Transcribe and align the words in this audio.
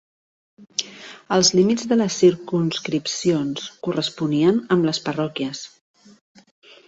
Els 1.35 1.49
límits 1.57 1.85
de 1.91 1.97
les 1.99 2.15
circumscripcions 2.21 3.67
corresponien 3.87 4.59
amb 4.77 4.87
les 4.91 5.03
parròquies. 5.11 5.61